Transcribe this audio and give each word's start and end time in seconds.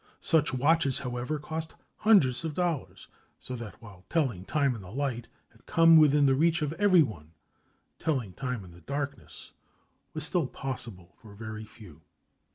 Such 0.21 0.51
watches, 0.51 0.97
however, 0.97 1.37
cost 1.37 1.75
hundreds 1.97 2.43
of 2.43 2.55
dollars, 2.55 3.07
so 3.39 3.55
that 3.57 3.79
while 3.83 4.03
telling 4.09 4.45
time 4.45 4.73
in 4.73 4.81
the 4.81 4.91
light 4.91 5.27
had 5.49 5.67
come 5.67 5.95
within 5.95 6.25
the 6.25 6.33
reach 6.33 6.63
of 6.63 6.73
everyone, 6.73 7.33
telling 7.99 8.33
time 8.33 8.65
in 8.65 8.71
the 8.71 8.81
darkness 8.81 9.51
was 10.15 10.23
still 10.23 10.47
possible 10.47 11.13
for 11.21 11.35
very 11.35 11.65
few. 11.65 12.01